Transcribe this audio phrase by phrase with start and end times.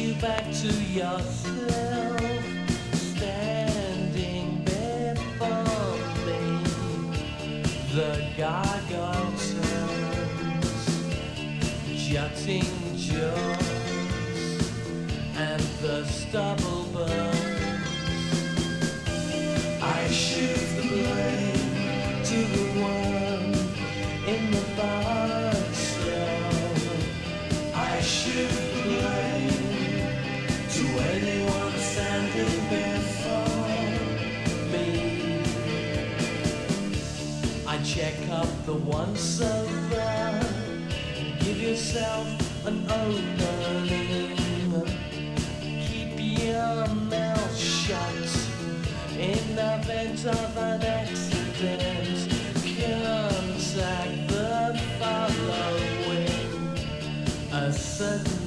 [0.00, 2.20] you back to yourself,
[2.94, 6.42] standing before me.
[7.94, 10.84] The gargoyle turns,
[12.08, 13.58] jutting jaws,
[15.36, 16.69] and the stubble.
[38.70, 40.40] the once over.
[41.40, 42.26] Give yourself
[42.66, 44.36] an opening.
[45.88, 48.30] Keep your mouth shut
[49.18, 52.28] in the event of an accident.
[52.80, 56.40] Contact the following.
[57.52, 58.39] A certain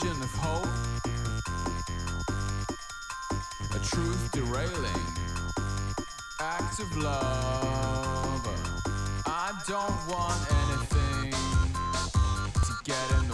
[0.00, 0.66] vision of hope,
[3.74, 5.06] a truth derailing,
[6.40, 8.46] act of love.
[9.26, 11.32] I don't want anything
[12.66, 13.25] to get in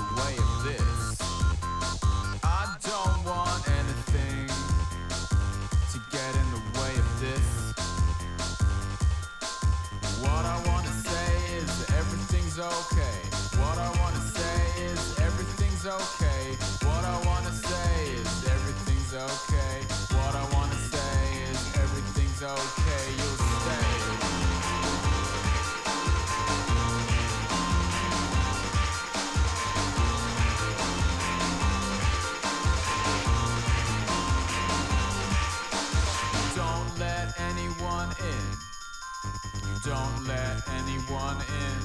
[40.92, 41.80] anyone in.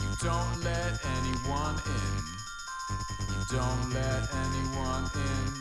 [0.00, 2.24] You don't let anyone in.
[3.28, 5.52] You don't let anyone in.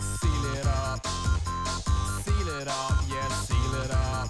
[0.00, 1.06] Seal it up.
[2.24, 3.04] Seal it up.
[3.08, 4.23] Yeah, seal it up.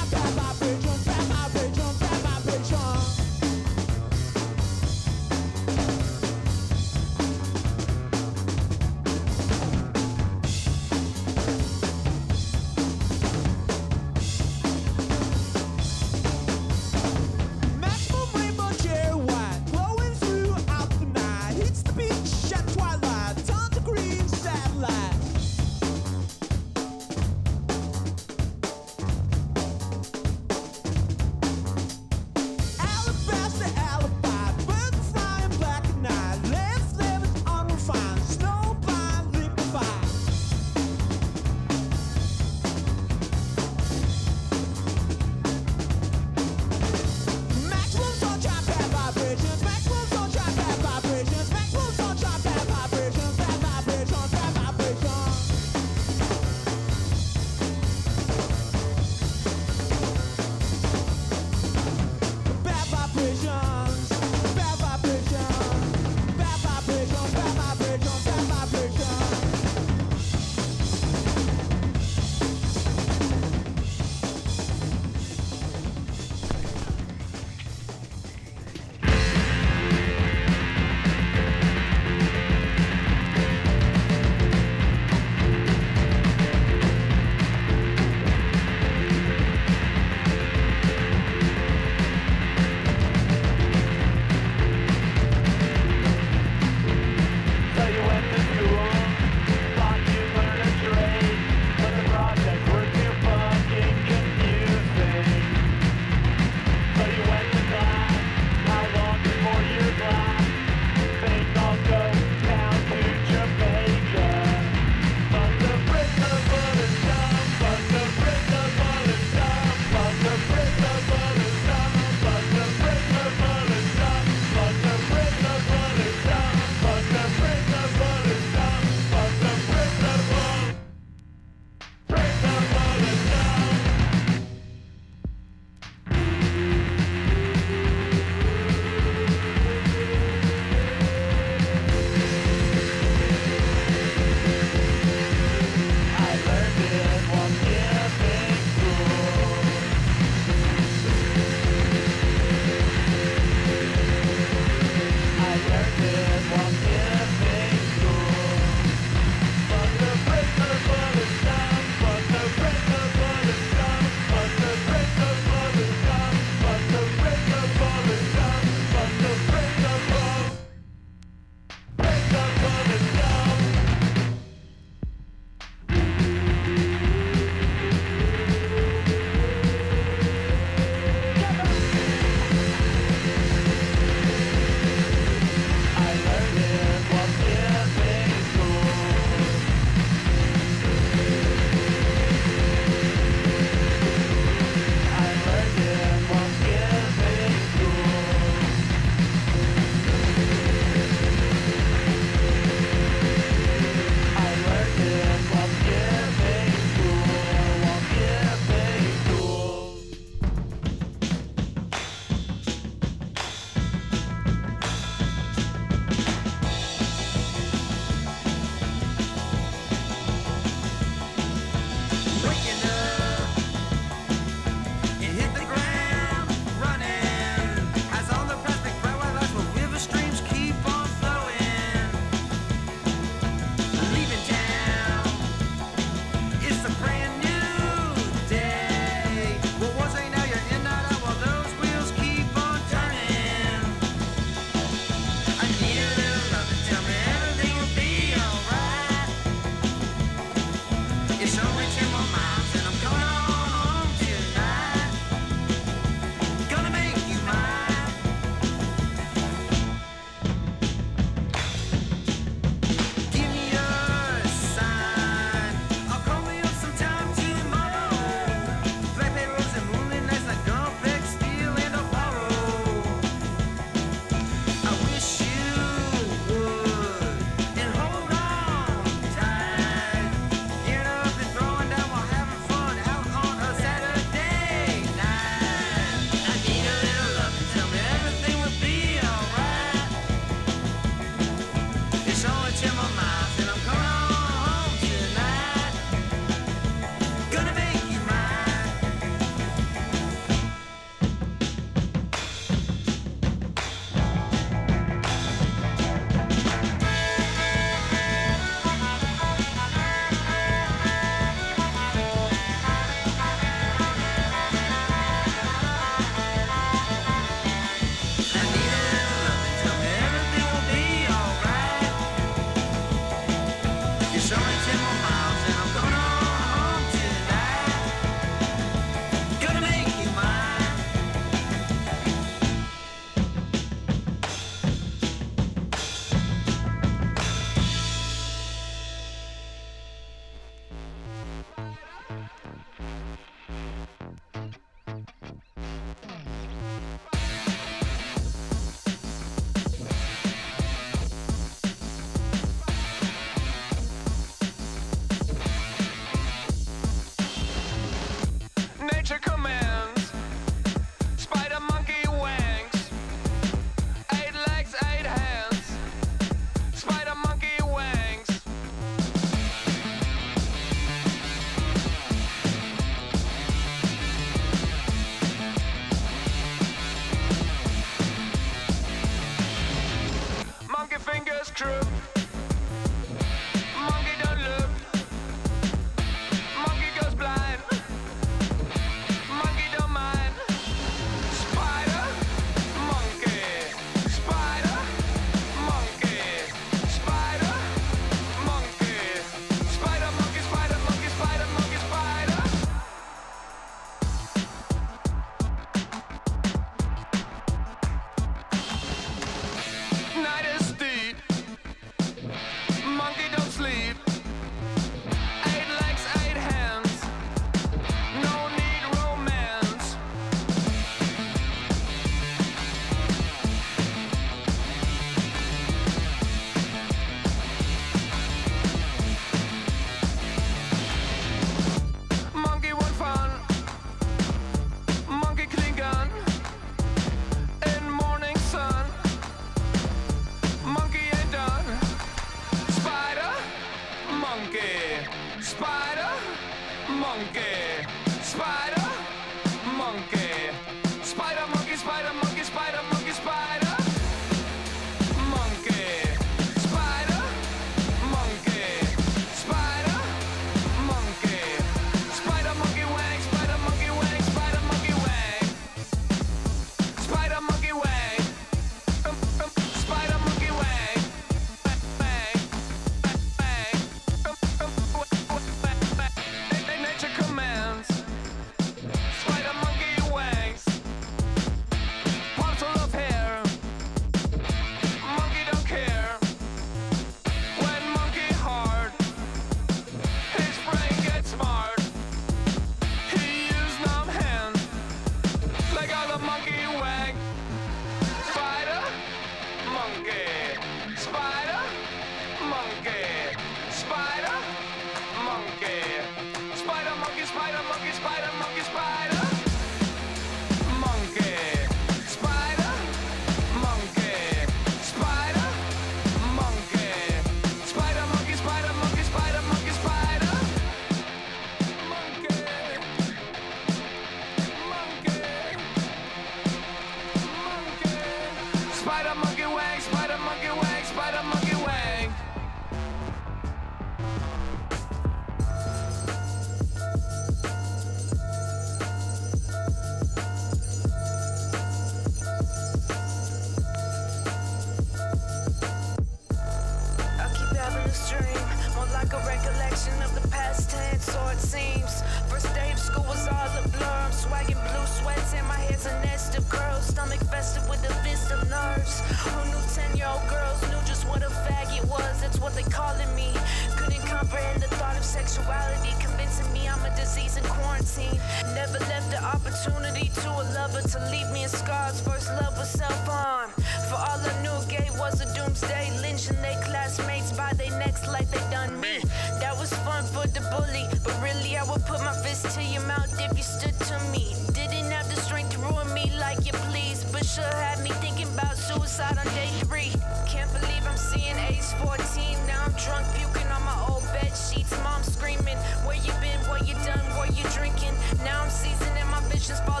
[599.71, 600.00] just bought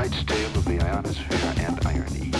[0.00, 2.39] right stale of the ionosphere and irony.